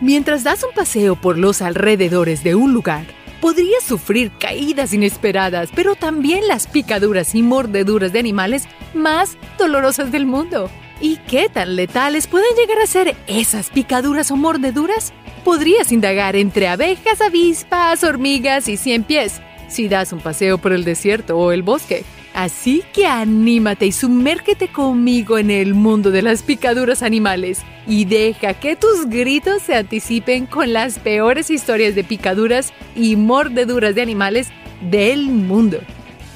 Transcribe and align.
Mientras 0.00 0.44
das 0.44 0.62
un 0.62 0.74
paseo 0.74 1.16
por 1.16 1.38
los 1.38 1.62
alrededores 1.62 2.44
de 2.44 2.54
un 2.54 2.74
lugar, 2.74 3.06
podrías 3.40 3.82
sufrir 3.82 4.30
caídas 4.38 4.92
inesperadas, 4.92 5.70
pero 5.74 5.94
también 5.94 6.46
las 6.48 6.66
picaduras 6.66 7.34
y 7.34 7.42
mordeduras 7.42 8.12
de 8.12 8.18
animales 8.18 8.68
más 8.92 9.38
dolorosas 9.58 10.12
del 10.12 10.26
mundo. 10.26 10.70
¿Y 11.00 11.16
qué 11.28 11.48
tan 11.48 11.76
letales 11.76 12.26
pueden 12.26 12.54
llegar 12.56 12.78
a 12.78 12.86
ser 12.86 13.16
esas 13.26 13.70
picaduras 13.70 14.30
o 14.30 14.36
mordeduras? 14.36 15.14
Podrías 15.44 15.90
indagar 15.92 16.36
entre 16.36 16.68
abejas, 16.68 17.22
avispas, 17.22 18.04
hormigas 18.04 18.68
y 18.68 18.76
cien 18.76 19.02
pies 19.02 19.40
si 19.68 19.88
das 19.88 20.12
un 20.12 20.20
paseo 20.20 20.58
por 20.58 20.72
el 20.72 20.84
desierto 20.84 21.38
o 21.38 21.52
el 21.52 21.62
bosque. 21.62 22.04
Así 22.36 22.84
que 22.92 23.06
anímate 23.06 23.86
y 23.86 23.92
sumérgete 23.92 24.68
conmigo 24.68 25.38
en 25.38 25.50
el 25.50 25.72
mundo 25.72 26.10
de 26.10 26.20
las 26.20 26.42
picaduras 26.42 27.02
animales 27.02 27.62
y 27.86 28.04
deja 28.04 28.52
que 28.52 28.76
tus 28.76 29.06
gritos 29.06 29.62
se 29.62 29.74
anticipen 29.74 30.44
con 30.44 30.74
las 30.74 30.98
peores 30.98 31.50
historias 31.50 31.94
de 31.94 32.04
picaduras 32.04 32.74
y 32.94 33.16
mordeduras 33.16 33.94
de 33.94 34.02
animales 34.02 34.48
del 34.82 35.30
mundo. 35.30 35.78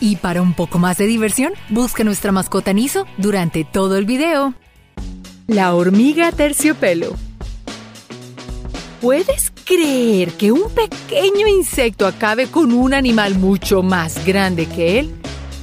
Y 0.01 0.17
para 0.17 0.41
un 0.41 0.55
poco 0.55 0.79
más 0.79 0.97
de 0.97 1.07
diversión, 1.07 1.53
busca 1.69 2.03
nuestra 2.03 2.33
mascota 2.33 2.73
Niso 2.73 3.07
durante 3.19 3.65
todo 3.65 3.99
el 3.99 4.07
video. 4.07 4.55
La 5.49 5.75
hormiga 5.75 6.33
terciopelo. 6.33 7.15
¿Puedes 9.03 9.53
creer 9.67 10.33
que 10.33 10.51
un 10.51 10.71
pequeño 10.71 11.47
insecto 11.47 12.07
acabe 12.07 12.47
con 12.47 12.73
un 12.73 12.95
animal 12.95 13.35
mucho 13.35 13.83
más 13.83 14.25
grande 14.25 14.65
que 14.65 15.01
él? 15.01 15.20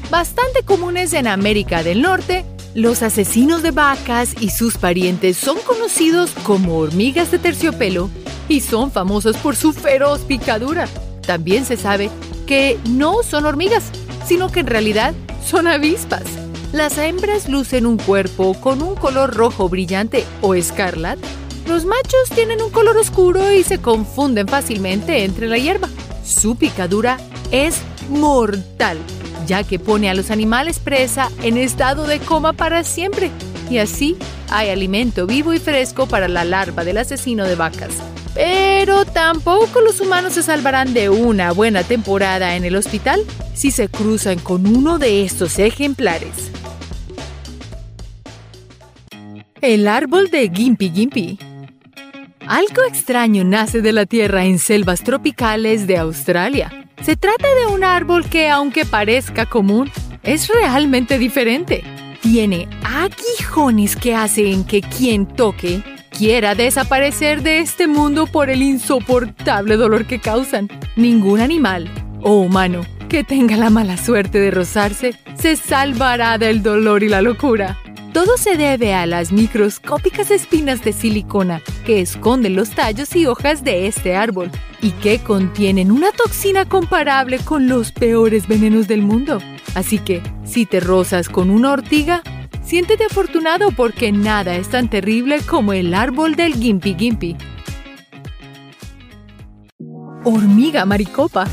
Bastante 0.10 0.64
comunes 0.64 1.12
en 1.12 1.28
América 1.28 1.84
del 1.84 2.02
Norte, 2.02 2.46
los 2.74 3.04
asesinos 3.04 3.62
de 3.62 3.72
vacas 3.72 4.36
y 4.40 4.52
sus 4.52 4.78
parientes 4.78 5.36
son 5.36 5.58
conocidos 5.60 6.32
como 6.44 6.78
hormigas 6.78 7.30
de 7.30 7.40
terciopelo 7.40 8.10
y 8.48 8.62
son 8.62 8.90
famosos 8.90 9.36
por 9.36 9.58
su 9.58 9.74
feroz 9.74 10.22
picadura. 10.22 10.88
También 11.26 11.66
se 11.66 11.76
sabe 11.76 12.10
que 12.46 12.80
no 12.88 13.22
son 13.22 13.46
hormigas, 13.46 13.84
sino 14.26 14.50
que 14.50 14.62
en 14.62 14.68
realidad 14.68 15.14
son 15.46 15.68
avispas. 15.68 16.24
Las 16.72 16.98
hembras 16.98 17.50
lucen 17.50 17.86
un 17.86 17.98
cuerpo 17.98 18.54
con 18.62 18.82
un 18.82 18.96
color 18.96 19.36
rojo 19.36 19.68
brillante 19.68 20.24
o 20.42 20.56
escarlat. 20.56 21.20
Los 21.68 21.84
machos 21.84 22.30
tienen 22.34 22.62
un 22.62 22.70
color 22.70 22.96
oscuro 22.96 23.52
y 23.52 23.62
se 23.64 23.82
confunden 23.82 24.48
fácilmente 24.48 25.26
entre 25.26 25.48
la 25.48 25.58
hierba. 25.58 25.90
Su 26.24 26.56
picadura 26.56 27.18
es 27.52 27.82
mortal 28.10 29.00
ya 29.48 29.64
que 29.64 29.80
pone 29.80 30.10
a 30.10 30.14
los 30.14 30.30
animales 30.30 30.80
presa 30.80 31.32
en 31.42 31.58
estado 31.58 32.06
de 32.06 32.20
coma 32.20 32.54
para 32.54 32.84
siempre. 32.84 33.32
Y 33.70 33.80
así 33.80 34.16
hay 34.50 34.70
alimento 34.70 35.26
vivo 35.26 35.54
y 35.54 35.60
fresco 35.60 36.06
para 36.06 36.28
la 36.28 36.44
larva 36.44 36.84
del 36.84 36.98
asesino 36.98 37.46
de 37.46 37.56
vacas. 37.56 37.96
Pero 38.36 39.06
tampoco 39.06 39.82
los 39.82 40.00
humanos 40.00 40.34
se 40.34 40.44
salvarán 40.44 40.94
de 40.94 41.10
una 41.10 41.52
buena 41.54 41.84
temporada 41.84 42.56
en 42.56 42.66
el 42.66 42.76
hospital 42.76 43.24
si 43.56 43.72
se 43.72 43.90
cruzan 43.90 44.38
con 44.38 44.68
uno 44.68 45.00
de 45.00 45.24
estos 45.24 45.58
ejemplares. 45.58 46.52
El 49.60 49.88
árbol 49.88 50.30
de 50.30 50.52
Gimpy 50.54 50.92
Gimpy. 50.92 51.40
Algo 52.46 52.84
extraño 52.88 53.44
nace 53.44 53.82
de 53.82 53.92
la 53.92 54.06
tierra 54.06 54.46
en 54.46 54.60
selvas 54.60 55.04
tropicales 55.04 55.88
de 55.88 55.98
Australia. 55.98 56.87
Se 57.02 57.16
trata 57.16 57.48
de 57.56 57.74
un 57.74 57.84
árbol 57.84 58.26
que, 58.30 58.50
aunque 58.50 58.86
parezca 58.86 59.46
común, 59.46 59.90
es 60.24 60.48
realmente 60.50 61.18
diferente. 61.18 61.84
Tiene 62.22 62.68
aguijones 62.84 63.96
que 63.96 64.16
hacen 64.16 64.66
que 64.66 64.82
quien 64.82 65.26
toque 65.26 65.84
quiera 66.10 66.56
desaparecer 66.56 67.44
de 67.44 67.60
este 67.60 67.88
mundo 67.88 68.26
por 68.26 68.50
el 68.50 68.62
insoportable 68.62 69.78
dolor 69.78 70.06
que 70.06 70.20
causan. 70.20 70.68
Ningún 70.96 71.40
animal 71.40 71.90
o 72.22 72.42
humano 72.42 72.82
que 73.08 73.24
tenga 73.24 73.56
la 73.56 73.70
mala 73.70 73.96
suerte 73.98 74.40
de 74.40 74.52
rozarse 74.52 75.14
se 75.36 75.56
salvará 75.56 76.38
del 76.38 76.62
dolor 76.64 77.04
y 77.04 77.10
la 77.10 77.22
locura. 77.22 77.78
Todo 78.14 78.38
se 78.38 78.58
debe 78.58 78.94
a 78.96 79.06
las 79.06 79.32
microscópicas 79.32 80.32
espinas 80.32 80.84
de 80.84 80.92
silicona 80.92 81.62
que 81.88 82.02
esconden 82.02 82.58
los 82.58 82.72
tallos 82.72 83.16
y 83.16 83.28
hojas 83.28 83.64
de 83.64 83.88
este 83.88 84.14
árbol 84.14 84.52
y 84.82 84.92
que 84.92 85.20
contienen 85.20 85.90
una 85.90 86.12
toxina 86.12 86.68
comparable 86.68 87.40
con 87.40 87.70
los 87.70 87.94
peores 87.94 88.46
venenos 88.46 88.90
del 88.90 89.02
mundo. 89.02 89.40
Así 89.74 89.98
que, 89.98 90.22
si 90.44 90.66
te 90.66 90.82
rozas 90.82 91.30
con 91.30 91.50
una 91.50 91.72
ortiga, 91.72 92.24
siéntete 92.62 93.06
afortunado 93.06 93.72
porque 93.72 94.12
nada 94.12 94.58
es 94.58 94.68
tan 94.68 94.90
terrible 94.90 95.40
como 95.44 95.72
el 95.72 95.94
árbol 95.94 96.36
del 96.36 96.56
Gimpy 96.56 96.94
Gimpy. 96.94 97.38
Hormiga 100.26 100.86
maricopa. 100.86 101.48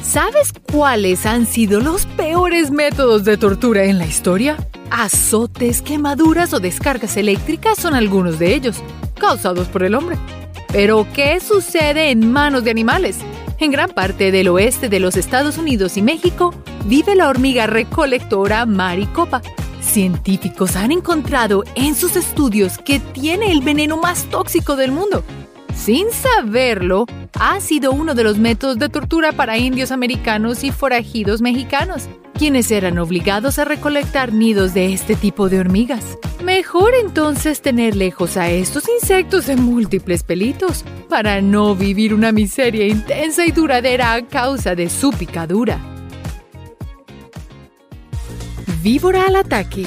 ¿Sabes 0.00 0.54
cuáles 0.72 1.26
han 1.26 1.44
sido 1.44 1.80
los 1.80 2.06
peores 2.06 2.70
métodos 2.70 3.24
de 3.24 3.36
tortura 3.36 3.84
en 3.84 3.98
la 3.98 4.06
historia? 4.06 4.56
Azotes, 4.90 5.82
quemaduras 5.82 6.52
o 6.54 6.60
descargas 6.60 7.16
eléctricas 7.16 7.78
son 7.78 7.94
algunos 7.94 8.38
de 8.38 8.54
ellos, 8.54 8.82
causados 9.18 9.68
por 9.68 9.82
el 9.82 9.94
hombre. 9.94 10.16
Pero, 10.72 11.06
¿qué 11.14 11.40
sucede 11.40 12.10
en 12.10 12.30
manos 12.32 12.64
de 12.64 12.70
animales? 12.70 13.18
En 13.58 13.70
gran 13.70 13.90
parte 13.90 14.30
del 14.30 14.48
oeste 14.48 14.88
de 14.88 15.00
los 15.00 15.16
Estados 15.16 15.58
Unidos 15.58 15.96
y 15.96 16.02
México 16.02 16.54
vive 16.84 17.14
la 17.14 17.28
hormiga 17.28 17.66
recolectora 17.66 18.66
maricopa. 18.66 19.42
Científicos 19.80 20.76
han 20.76 20.92
encontrado 20.92 21.64
en 21.74 21.94
sus 21.94 22.16
estudios 22.16 22.78
que 22.78 23.00
tiene 23.00 23.50
el 23.50 23.62
veneno 23.62 23.96
más 23.96 24.24
tóxico 24.24 24.76
del 24.76 24.92
mundo. 24.92 25.24
Sin 25.74 26.10
saberlo, 26.10 27.06
ha 27.38 27.60
sido 27.60 27.92
uno 27.92 28.14
de 28.14 28.24
los 28.24 28.36
métodos 28.36 28.78
de 28.78 28.88
tortura 28.88 29.32
para 29.32 29.58
indios 29.58 29.90
americanos 29.90 30.64
y 30.64 30.70
forajidos 30.70 31.40
mexicanos 31.40 32.08
quienes 32.38 32.70
eran 32.70 32.98
obligados 32.98 33.58
a 33.58 33.64
recolectar 33.64 34.32
nidos 34.32 34.72
de 34.72 34.92
este 34.92 35.16
tipo 35.16 35.48
de 35.48 35.58
hormigas. 35.58 36.16
Mejor 36.42 36.94
entonces 36.94 37.60
tener 37.60 37.96
lejos 37.96 38.36
a 38.36 38.48
estos 38.48 38.84
insectos 38.88 39.46
de 39.46 39.56
múltiples 39.56 40.22
pelitos 40.22 40.84
para 41.08 41.42
no 41.42 41.74
vivir 41.74 42.14
una 42.14 42.30
miseria 42.30 42.86
intensa 42.86 43.44
y 43.44 43.50
duradera 43.50 44.14
a 44.14 44.24
causa 44.26 44.76
de 44.76 44.88
su 44.88 45.10
picadura. 45.10 45.80
Víbora 48.82 49.24
al 49.26 49.34
ataque. 49.34 49.84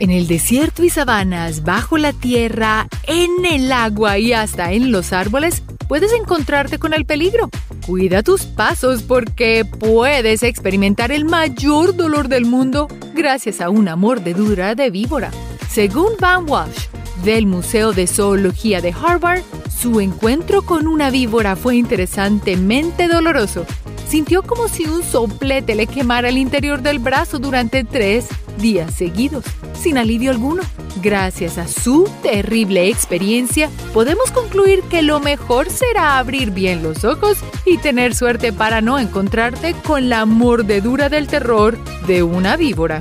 En 0.00 0.10
el 0.10 0.26
desierto 0.26 0.84
y 0.84 0.90
sabanas, 0.90 1.64
bajo 1.64 1.96
la 1.96 2.12
tierra, 2.12 2.88
en 3.04 3.46
el 3.46 3.72
agua 3.72 4.18
y 4.18 4.34
hasta 4.34 4.72
en 4.72 4.92
los 4.92 5.14
árboles, 5.14 5.62
puedes 5.88 6.12
encontrarte 6.12 6.78
con 6.78 6.92
el 6.92 7.06
peligro. 7.06 7.48
Cuida 7.86 8.22
tus 8.22 8.46
pasos 8.46 9.02
porque 9.02 9.66
puedes 9.66 10.42
experimentar 10.42 11.12
el 11.12 11.26
mayor 11.26 11.94
dolor 11.94 12.28
del 12.28 12.46
mundo 12.46 12.88
gracias 13.14 13.60
a 13.60 13.68
una 13.68 13.94
mordedura 13.94 14.74
de 14.74 14.88
víbora. 14.88 15.30
Según 15.68 16.12
Van 16.18 16.48
Walsh, 16.48 16.86
del 17.24 17.44
Museo 17.44 17.92
de 17.92 18.06
Zoología 18.06 18.80
de 18.80 18.94
Harvard, 18.94 19.42
su 19.68 20.00
encuentro 20.00 20.62
con 20.62 20.86
una 20.86 21.10
víbora 21.10 21.56
fue 21.56 21.76
interesantemente 21.76 23.06
doloroso. 23.06 23.66
Sintió 24.08 24.42
como 24.42 24.68
si 24.68 24.86
un 24.86 25.02
soplete 25.02 25.74
le 25.74 25.86
quemara 25.86 26.30
el 26.30 26.38
interior 26.38 26.80
del 26.80 27.00
brazo 27.00 27.38
durante 27.38 27.84
tres 27.84 28.28
días 28.58 28.94
seguidos, 28.94 29.44
sin 29.74 29.98
alivio 29.98 30.30
alguno. 30.30 30.62
Gracias 31.02 31.58
a 31.58 31.66
su 31.66 32.08
terrible 32.22 32.88
experiencia, 32.88 33.68
podemos 33.92 34.30
concluir 34.30 34.82
que 34.84 35.02
lo 35.02 35.18
mejor 35.18 35.68
será 35.68 36.18
abrir 36.18 36.52
bien 36.52 36.82
los 36.82 37.04
ojos 37.04 37.38
y 37.66 37.78
tener 37.78 38.14
suerte 38.14 38.52
para 38.52 38.80
no 38.80 38.98
encontrarte 38.98 39.74
con 39.86 40.08
la 40.08 40.24
mordedura 40.24 41.08
del 41.08 41.26
terror 41.26 41.78
de 42.06 42.22
una 42.22 42.56
víbora. 42.56 43.00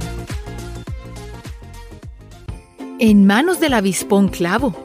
En 2.98 3.28
manos 3.28 3.60
del 3.60 3.74
avispón 3.74 4.30
clavo. 4.30 4.76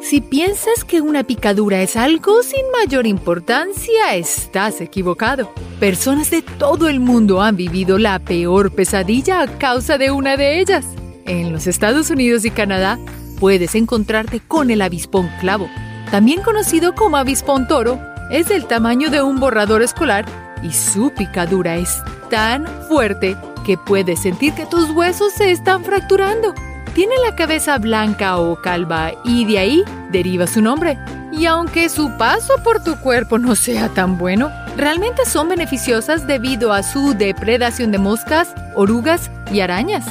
Si 0.00 0.20
piensas 0.20 0.84
que 0.84 1.00
una 1.00 1.24
picadura 1.24 1.80
es 1.80 1.96
algo 1.96 2.42
sin 2.42 2.70
mayor 2.70 3.06
importancia, 3.06 4.14
estás 4.14 4.80
equivocado. 4.80 5.50
Personas 5.80 6.30
de 6.30 6.42
todo 6.42 6.88
el 6.88 7.00
mundo 7.00 7.40
han 7.40 7.56
vivido 7.56 7.98
la 7.98 8.18
peor 8.18 8.72
pesadilla 8.72 9.40
a 9.40 9.58
causa 9.58 9.98
de 9.98 10.10
una 10.10 10.36
de 10.36 10.60
ellas. 10.60 10.84
En 11.26 11.52
los 11.52 11.66
Estados 11.66 12.10
Unidos 12.10 12.44
y 12.44 12.50
Canadá 12.50 12.98
puedes 13.38 13.74
encontrarte 13.74 14.40
con 14.40 14.70
el 14.70 14.82
avispón 14.82 15.30
clavo, 15.40 15.68
también 16.10 16.42
conocido 16.42 16.94
como 16.94 17.16
avispón 17.16 17.66
toro, 17.66 17.98
es 18.30 18.48
del 18.48 18.66
tamaño 18.66 19.10
de 19.10 19.22
un 19.22 19.40
borrador 19.40 19.82
escolar 19.82 20.24
y 20.62 20.72
su 20.72 21.12
picadura 21.12 21.76
es 21.76 22.02
tan 22.30 22.66
fuerte 22.88 23.36
que 23.64 23.76
puedes 23.78 24.22
sentir 24.22 24.52
que 24.54 24.66
tus 24.66 24.90
huesos 24.90 25.32
se 25.32 25.50
están 25.50 25.84
fracturando. 25.84 26.54
Tiene 26.94 27.14
la 27.24 27.34
cabeza 27.34 27.78
blanca 27.78 28.38
o 28.38 28.56
calva 28.56 29.12
y 29.24 29.44
de 29.44 29.58
ahí 29.58 29.84
deriva 30.10 30.46
su 30.46 30.60
nombre. 30.60 30.98
Y 31.32 31.46
aunque 31.46 31.88
su 31.88 32.14
paso 32.18 32.54
por 32.62 32.84
tu 32.84 32.96
cuerpo 32.96 33.38
no 33.38 33.54
sea 33.54 33.88
tan 33.88 34.18
bueno, 34.18 34.50
realmente 34.76 35.24
son 35.24 35.48
beneficiosas 35.48 36.26
debido 36.26 36.72
a 36.72 36.82
su 36.82 37.14
depredación 37.14 37.90
de 37.90 37.98
moscas, 37.98 38.54
orugas 38.74 39.30
y 39.50 39.60
arañas. 39.60 40.04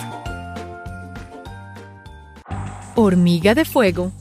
Hormiga 2.95 3.55
de 3.55 3.65
fuego. 3.65 4.11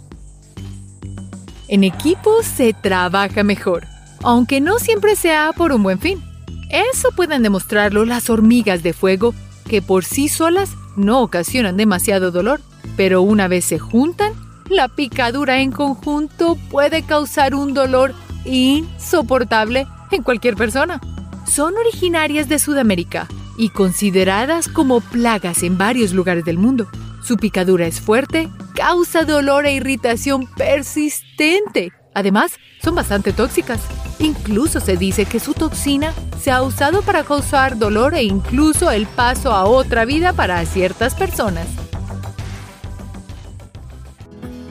En 1.69 1.85
equipo 1.85 2.43
se 2.43 2.73
trabaja 2.73 3.43
mejor, 3.43 3.87
aunque 4.23 4.61
no 4.61 4.79
siempre 4.79 5.17
sea 5.17 5.53
por 5.57 5.73
un 5.73 5.83
buen 5.83 5.99
fin. 5.99 6.23
Eso 6.71 7.11
pueden 7.17 7.43
demostrarlo 7.43 8.05
las 8.05 8.31
hormigas 8.31 8.83
de 8.83 8.93
fuego, 8.93 9.35
que 9.69 9.83
por 9.83 10.05
sí 10.05 10.29
solas 10.29 10.71
no 10.97 11.21
ocasionan 11.21 11.77
demasiado 11.77 12.31
dolor, 12.31 12.61
pero 12.97 13.23
una 13.23 13.49
vez 13.49 13.65
se 13.65 13.79
juntan, 13.79 14.33
la 14.69 14.89
picadura 14.89 15.61
en 15.61 15.73
conjunto 15.73 16.57
puede 16.71 17.03
causar 17.03 17.55
un 17.55 17.75
dolor 17.75 18.15
insoportable 18.45 19.87
en 20.11 20.23
cualquier 20.23 20.55
persona. 20.55 21.01
Son 21.47 21.77
originarias 21.77 22.49
de 22.49 22.59
Sudamérica 22.59 23.27
y 23.57 23.71
consideradas 23.71 24.69
como 24.69 25.01
plagas 25.01 25.63
en 25.63 25.77
varios 25.77 26.13
lugares 26.13 26.45
del 26.45 26.59
mundo. 26.59 26.89
Su 27.23 27.37
picadura 27.37 27.87
es 27.87 28.01
fuerte, 28.01 28.49
causa 28.75 29.25
dolor 29.25 29.67
e 29.67 29.75
irritación 29.75 30.47
persistente. 30.47 31.93
Además, 32.15 32.53
son 32.83 32.95
bastante 32.95 33.33
tóxicas. 33.33 33.81
Incluso 34.19 34.81
se 34.81 34.97
dice 34.97 35.25
que 35.25 35.41
su 35.41 35.55
toxina 35.55 36.13
se 36.41 36.51
ha 36.51 36.63
usado 36.63 37.03
para 37.03 37.25
causar 37.25 37.79
dolor 37.79 38.15
e 38.15 38.23
incluso 38.23 38.91
el 38.91 39.07
paso 39.07 39.53
a 39.53 39.65
otra 39.65 40.05
vida 40.05 40.33
para 40.33 40.65
ciertas 40.65 41.15
personas. 41.15 41.67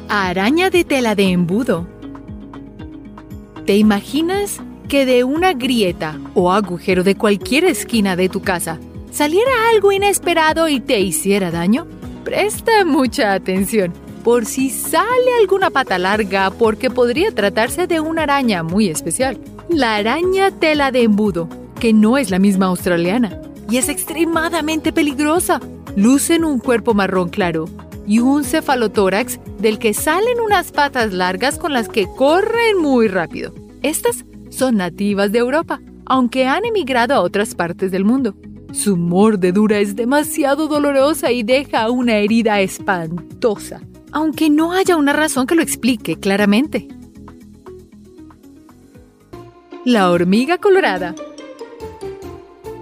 Araña 0.07 0.69
de 0.69 0.83
tela 0.83 1.15
de 1.15 1.29
embudo. 1.29 1.87
¿Te 3.65 3.77
imaginas 3.77 4.59
que 4.87 5.05
de 5.05 5.23
una 5.23 5.53
grieta 5.53 6.19
o 6.33 6.51
agujero 6.51 7.03
de 7.03 7.15
cualquier 7.15 7.65
esquina 7.65 8.15
de 8.15 8.27
tu 8.27 8.41
casa 8.41 8.79
saliera 9.11 9.51
algo 9.71 9.91
inesperado 9.91 10.67
y 10.67 10.79
te 10.79 10.99
hiciera 10.99 11.51
daño? 11.51 11.98
Presta 12.23 12.85
mucha 12.85 13.33
atención 13.33 13.93
por 14.23 14.45
si 14.45 14.69
sale 14.69 15.33
alguna 15.39 15.69
pata 15.69 15.97
larga 15.97 16.51
porque 16.51 16.89
podría 16.89 17.31
tratarse 17.31 17.87
de 17.87 17.99
una 17.99 18.23
araña 18.23 18.63
muy 18.63 18.89
especial. 18.89 19.39
La 19.69 19.95
araña 19.95 20.51
tela 20.51 20.91
de 20.91 21.03
embudo, 21.03 21.47
que 21.79 21.93
no 21.93 22.17
es 22.17 22.29
la 22.29 22.39
misma 22.39 22.67
australiana 22.67 23.39
y 23.69 23.77
es 23.77 23.89
extremadamente 23.89 24.91
peligrosa. 24.91 25.59
Lucen 25.95 26.43
un 26.43 26.59
cuerpo 26.59 26.93
marrón 26.93 27.29
claro 27.29 27.65
y 28.05 28.19
un 28.19 28.43
cefalotórax 28.43 29.39
del 29.59 29.79
que 29.79 29.93
salen 29.93 30.39
unas 30.41 30.71
patas 30.71 31.13
largas 31.13 31.57
con 31.57 31.73
las 31.73 31.87
que 31.87 32.07
corren 32.17 32.77
muy 32.79 33.07
rápido. 33.07 33.53
Estas 33.81 34.25
son 34.49 34.77
nativas 34.77 35.31
de 35.31 35.39
Europa, 35.39 35.79
aunque 36.05 36.47
han 36.47 36.65
emigrado 36.65 37.13
a 37.13 37.21
otras 37.21 37.55
partes 37.55 37.91
del 37.91 38.03
mundo. 38.03 38.35
Su 38.71 38.97
mordedura 38.97 39.79
es 39.79 39.95
demasiado 39.95 40.67
dolorosa 40.67 41.31
y 41.31 41.43
deja 41.43 41.89
una 41.89 42.17
herida 42.17 42.61
espantosa, 42.61 43.81
aunque 44.11 44.49
no 44.49 44.73
haya 44.73 44.95
una 44.95 45.11
razón 45.11 45.47
que 45.47 45.55
lo 45.55 45.63
explique 45.63 46.19
claramente. 46.19 46.87
La 49.85 50.11
hormiga 50.11 50.59
colorada. 50.59 51.15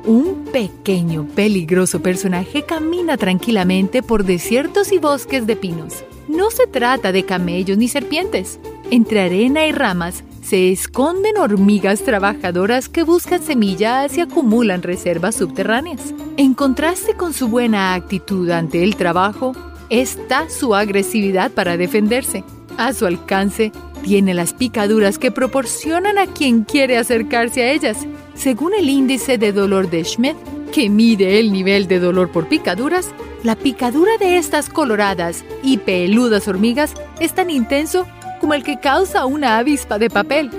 Un 0.05 0.45
pequeño, 0.51 1.27
peligroso 1.35 2.01
personaje 2.01 2.63
camina 2.63 3.17
tranquilamente 3.17 4.03
por 4.03 4.25
desiertos 4.25 4.91
y 4.91 4.97
bosques 4.97 5.47
de 5.47 5.55
pinos. 5.55 6.03
No 6.27 6.51
se 6.51 6.67
trata 6.67 7.13
de 7.13 7.23
camellos 7.23 7.77
ni 7.77 7.87
serpientes. 7.87 8.59
Entre 8.91 9.21
arena 9.21 9.65
y 9.65 9.71
ramas 9.71 10.23
se 10.47 10.71
esconden 10.71 11.35
hormigas 11.35 12.03
trabajadoras 12.03 12.87
que 12.87 13.03
buscan 13.03 13.43
semillas 13.43 14.17
y 14.17 14.21
acumulan 14.21 14.81
reservas 14.81 15.35
subterráneas. 15.35 16.13
En 16.37 16.53
contraste 16.53 17.15
con 17.15 17.33
su 17.33 17.49
buena 17.49 17.93
actitud 17.93 18.49
ante 18.51 18.81
el 18.81 18.95
trabajo, 18.95 19.51
está 19.89 20.49
su 20.49 20.73
agresividad 20.73 21.51
para 21.51 21.75
defenderse. 21.75 22.45
A 22.77 22.93
su 22.93 23.05
alcance 23.05 23.73
tiene 24.03 24.33
las 24.33 24.53
picaduras 24.53 25.17
que 25.17 25.31
proporcionan 25.31 26.17
a 26.17 26.27
quien 26.27 26.63
quiere 26.63 26.97
acercarse 26.97 27.63
a 27.63 27.71
ellas. 27.73 28.07
Según 28.33 28.73
el 28.73 28.87
índice 28.87 29.37
de 29.37 29.51
dolor 29.51 29.89
de 29.89 30.05
Schmidt, 30.05 30.37
que 30.71 30.89
mide 30.89 31.41
el 31.41 31.51
nivel 31.51 31.89
de 31.89 31.99
dolor 31.99 32.31
por 32.31 32.47
picaduras, 32.47 33.09
la 33.43 33.57
picadura 33.57 34.17
de 34.17 34.37
estas 34.37 34.69
coloradas 34.69 35.43
y 35.61 35.77
peludas 35.79 36.47
hormigas 36.47 36.93
es 37.19 37.33
tan 37.33 37.49
intenso 37.49 38.07
como 38.47 38.55
el 38.55 38.63
que 38.63 38.79
causa 38.79 39.25
una 39.25 39.57
avispa 39.57 39.99
de 39.99 40.09
papel. 40.09 40.49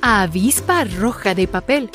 Avispa 0.00 0.84
roja 0.84 1.34
de 1.34 1.48
papel. 1.48 1.90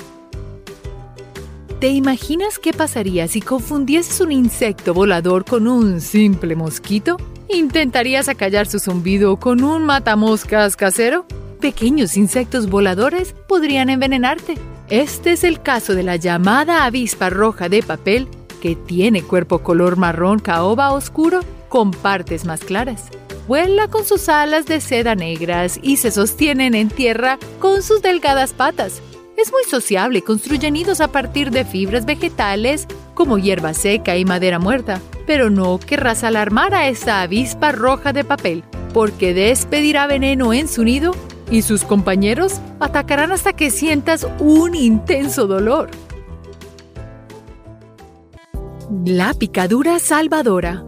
¿Te 1.80 1.88
imaginas 1.88 2.60
qué 2.60 2.74
pasaría 2.74 3.30
si 3.30 3.40
confundieses 3.40 4.20
un 4.20 4.34
insecto 4.34 4.94
volador 4.94 5.46
con 5.46 5.70
un 5.70 6.02
simple 6.02 6.58
mosquito? 6.58 7.16
¿Intentarías 7.48 8.28
acallar 8.28 8.68
su 8.68 8.78
zumbido 8.78 9.38
con 9.38 9.64
un 9.64 9.86
matamoscas 9.86 10.76
casero? 10.76 11.26
Pequeños 11.62 12.18
insectos 12.18 12.70
voladores 12.70 13.34
podrían 13.48 13.90
envenenarte. 13.90 14.56
Este 14.90 15.32
es 15.32 15.46
el 15.46 15.62
caso 15.62 15.96
de 15.96 16.04
la 16.04 16.18
llamada 16.18 16.84
avispa 16.84 17.30
roja 17.30 17.70
de 17.70 17.84
papel, 17.84 18.28
que 18.62 18.76
tiene 18.76 19.24
cuerpo 19.24 19.60
color 19.60 19.96
marrón 19.96 20.40
caoba 20.40 20.92
oscuro 20.92 21.40
con 21.70 21.92
partes 21.92 22.46
más 22.46 22.62
claras. 22.62 23.10
Vuela 23.48 23.88
con 23.88 24.06
sus 24.06 24.28
alas 24.28 24.66
de 24.66 24.82
seda 24.82 25.16
negras 25.16 25.80
y 25.82 25.98
se 25.98 26.12
sostienen 26.12 26.76
en 26.76 26.90
tierra 26.90 27.40
con 27.60 27.82
sus 27.82 28.02
delgadas 28.02 28.54
patas. 28.54 29.02
Es 29.38 29.52
muy 29.52 29.64
sociable 29.64 30.20
y 30.20 30.22
construye 30.22 30.70
nidos 30.72 31.00
a 31.00 31.12
partir 31.12 31.52
de 31.52 31.64
fibras 31.64 32.06
vegetales 32.06 32.88
como 33.14 33.38
hierba 33.38 33.74
seca 33.74 34.18
y 34.18 34.26
madera 34.26 34.60
muerta. 34.60 35.00
Pero 35.26 35.50
no 35.50 35.80
querrás 35.80 36.24
alarmar 36.24 36.74
a 36.74 36.88
esa 36.88 37.22
avispa 37.22 37.72
roja 37.72 38.14
de 38.14 38.24
papel, 38.24 38.64
porque 38.94 39.34
despedirá 39.34 40.08
veneno 40.08 40.54
en 40.54 40.68
su 40.68 40.84
nido 40.84 41.14
y 41.52 41.62
sus 41.62 41.84
compañeros 41.84 42.60
atacarán 42.80 43.32
hasta 43.32 43.54
que 43.54 43.72
sientas 43.72 44.28
un 44.40 44.76
intenso 44.76 45.48
dolor. 45.48 45.90
La 49.06 49.34
picadura 49.34 50.00
salvadora. 50.00 50.84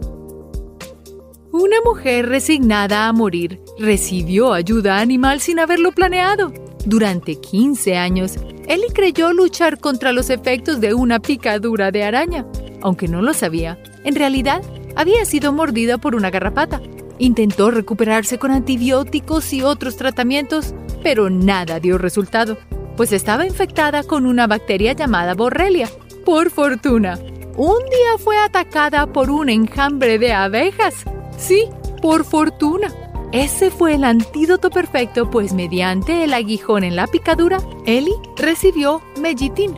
Una 1.60 1.76
mujer 1.84 2.26
resignada 2.26 3.06
a 3.06 3.12
morir 3.12 3.60
recibió 3.78 4.54
ayuda 4.54 4.98
animal 4.98 5.42
sin 5.42 5.58
haberlo 5.58 5.92
planeado. 5.92 6.54
Durante 6.86 7.38
15 7.38 7.98
años, 7.98 8.36
Ellie 8.66 8.94
creyó 8.94 9.34
luchar 9.34 9.78
contra 9.78 10.12
los 10.12 10.30
efectos 10.30 10.80
de 10.80 10.94
una 10.94 11.20
picadura 11.20 11.90
de 11.90 12.02
araña. 12.02 12.46
Aunque 12.80 13.08
no 13.08 13.20
lo 13.20 13.34
sabía, 13.34 13.78
en 14.04 14.14
realidad 14.14 14.62
había 14.96 15.26
sido 15.26 15.52
mordida 15.52 15.98
por 15.98 16.14
una 16.14 16.30
garrapata. 16.30 16.80
Intentó 17.18 17.70
recuperarse 17.70 18.38
con 18.38 18.52
antibióticos 18.52 19.52
y 19.52 19.60
otros 19.60 19.98
tratamientos, 19.98 20.74
pero 21.02 21.28
nada 21.28 21.78
dio 21.78 21.98
resultado, 21.98 22.56
pues 22.96 23.12
estaba 23.12 23.44
infectada 23.44 24.02
con 24.02 24.24
una 24.24 24.46
bacteria 24.46 24.94
llamada 24.94 25.34
Borrelia. 25.34 25.90
Por 26.24 26.48
fortuna, 26.48 27.18
un 27.58 27.80
día 27.84 28.16
fue 28.18 28.38
atacada 28.38 29.12
por 29.12 29.30
un 29.30 29.50
enjambre 29.50 30.18
de 30.18 30.32
abejas. 30.32 31.04
Sí, 31.40 31.64
por 32.02 32.24
fortuna. 32.24 32.92
Ese 33.32 33.70
fue 33.70 33.94
el 33.94 34.04
antídoto 34.04 34.70
perfecto, 34.70 35.30
pues 35.30 35.54
mediante 35.54 36.24
el 36.24 36.34
aguijón 36.34 36.84
en 36.84 36.96
la 36.96 37.06
picadura, 37.06 37.58
Ellie 37.86 38.14
recibió 38.36 39.00
mellitín. 39.20 39.72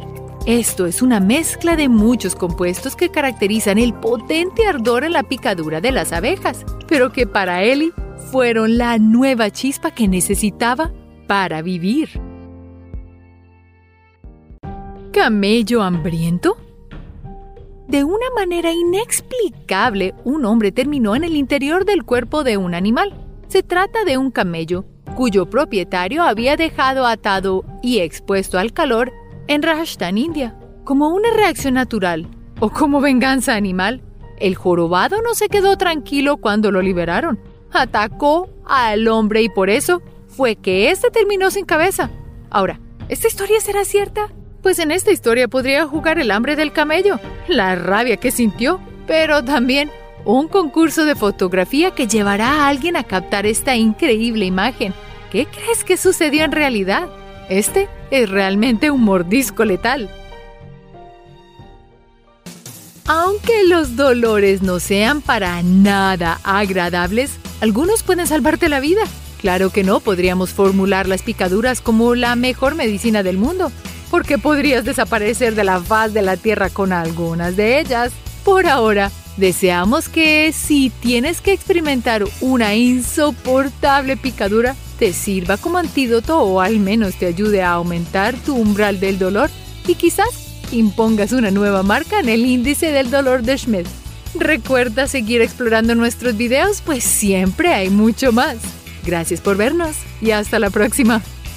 Esto 0.45 0.87
es 0.87 1.02
una 1.02 1.21
mezcla 1.21 1.76
de 1.76 1.88
muchos 1.88 2.35
compuestos 2.35 2.97
que 2.97 3.11
caracterizan 3.11 3.78
el 3.78 3.95
potente 3.95 4.66
ardor 4.66 5.04
en 5.04 5.12
la 5.12 5.23
picadura 5.23 5.81
de 5.81 5.92
las 5.92 6.12
abejas, 6.12 6.64
pero 6.88 7.12
que 7.12 7.28
para 7.28 7.62
Ellie 7.62 7.92
fueron 8.33 8.76
la 8.76 8.99
nueva 8.99 9.50
chispa 9.50 9.92
que 9.92 10.09
necesitaba 10.09 10.90
para 11.28 11.62
vivir. 11.62 12.21
¿Camello 15.12 15.83
hambriento? 15.83 16.57
De 17.93 18.05
una 18.05 18.31
manera 18.35 18.73
inexplicable, 18.73 20.15
un 20.25 20.47
hombre 20.47 20.73
terminó 20.73 21.15
en 21.15 21.25
el 21.25 21.37
interior 21.37 21.85
del 21.85 22.05
cuerpo 22.05 22.43
de 22.43 22.57
un 22.57 22.73
animal. 22.75 23.13
Se 23.49 23.63
trata 23.63 24.07
de 24.07 24.17
un 24.17 24.31
camello, 24.31 24.87
cuyo 25.15 25.45
propietario 25.51 26.23
había 26.23 26.57
dejado 26.57 27.07
atado 27.07 27.67
y 27.83 27.99
expuesto 27.99 28.59
al 28.59 28.73
calor 28.73 29.13
en 29.47 29.61
Rajasthan, 29.61 30.17
India. 30.17 30.59
Como 30.85 31.11
una 31.11 31.33
reacción 31.33 31.75
natural 31.75 32.29
o 32.61 32.71
como 32.71 33.03
venganza 33.03 33.57
animal, 33.57 34.01
el 34.39 34.55
jorobado 34.55 35.21
no 35.21 35.35
se 35.35 35.51
quedó 35.51 35.77
tranquilo 35.77 36.39
cuando 36.39 36.71
lo 36.71 36.81
liberaron. 36.81 37.39
Atacó 37.73 38.49
al 38.65 39.07
hombre 39.07 39.43
y 39.43 39.51
por 39.51 39.69
eso 39.69 40.01
fue 40.29 40.57
que 40.57 40.91
éste 40.91 41.11
terminó 41.11 41.51
sin 41.51 41.67
cabeza. 41.67 42.09
Ahora, 42.49 42.81
¿esta 43.11 43.29
historia 43.29 43.61
será 43.61 43.85
cierta? 43.85 44.33
Pues 44.62 44.78
en 44.78 44.92
esta 44.92 45.11
historia 45.11 45.49
podría 45.49 45.87
jugar 45.87 46.21
el 46.21 46.31
hambre 46.31 46.54
del 46.54 46.73
camello, 46.73 47.19
la 47.49 47.75
rabia 47.75 48.16
que 48.16 48.31
sintió, 48.31 48.81
pero 49.09 49.45
también 49.45 49.90
un 50.25 50.47
concurso 50.47 51.04
de 51.04 51.16
fotografía 51.16 51.90
que 51.90 52.07
llevará 52.07 52.49
a 52.49 52.69
alguien 52.69 52.97
a 52.97 53.02
captar 53.02 53.45
esta 53.45 53.75
increíble 53.75 54.45
imagen. 54.45 54.95
¿Qué 55.33 55.47
crees 55.47 55.83
que 55.83 55.97
sucedió 55.97 56.45
en 56.45 56.52
realidad? 56.52 57.09
Este 57.49 57.88
es 58.12 58.31
realmente 58.31 58.92
un 58.92 59.02
mordisco 59.02 59.64
letal. 59.64 60.09
Aunque 63.07 63.64
los 63.64 63.97
dolores 63.97 64.62
no 64.62 64.78
sean 64.78 65.23
para 65.23 65.61
nada 65.64 66.38
agradables, 66.45 67.33
algunos 67.61 68.04
pueden 68.04 68.28
salvarte 68.28 68.69
la 68.69 68.78
vida. 68.78 69.02
Claro 69.40 69.71
que 69.71 69.83
no 69.83 69.99
podríamos 69.99 70.50
formular 70.50 71.09
las 71.09 71.23
picaduras 71.23 71.81
como 71.81 72.14
la 72.14 72.37
mejor 72.37 72.76
medicina 72.76 73.25
del 73.25 73.38
mundo, 73.38 73.73
porque 74.12 74.37
podrías 74.37 74.85
desaparecer 74.85 75.54
de 75.54 75.64
la 75.64 75.81
faz 75.81 76.12
de 76.12 76.21
la 76.21 76.37
tierra 76.37 76.69
con 76.69 76.92
algunas 76.92 77.57
de 77.57 77.81
ellas. 77.81 78.12
Por 78.45 78.66
ahora, 78.66 79.11
deseamos 79.38 80.11
que 80.11 80.52
si 80.52 80.90
tienes 80.90 81.40
que 81.40 81.54
experimentar 81.54 82.23
una 82.42 82.75
insoportable 82.75 84.19
picadura, 84.19 84.76
te 84.99 85.14
sirva 85.14 85.57
como 85.57 85.78
antídoto 85.78 86.40
o 86.42 86.61
al 86.61 86.78
menos 86.78 87.14
te 87.14 87.25
ayude 87.25 87.62
a 87.62 87.73
aumentar 87.73 88.35
tu 88.37 88.54
umbral 88.54 89.00
del 89.00 89.19
dolor 89.19 89.49
y 89.88 89.95
quizás 89.95 90.28
impongas 90.73 91.33
una 91.33 91.50
nueva 91.50 91.83
marca 91.83 92.21
en 92.21 92.28
el 92.28 92.45
índice 92.45 92.92
del 92.92 93.11
dolor 93.11 93.42
de 93.42 93.57
Schmidt. 93.57 93.87
Recuerda 94.35 95.07
seguir 95.07 95.40
explorando 95.40 95.95
nuestros 95.95 96.37
videos, 96.37 96.83
pues 96.83 97.02
siempre 97.02 97.73
hay 97.73 97.88
mucho 97.88 98.31
más. 98.31 98.59
Gracias 99.07 99.40
por 99.40 99.57
vernos 99.57 99.97
y 100.21 100.33
hasta 100.33 100.59
la 100.59 100.69
próxima. 100.69 101.23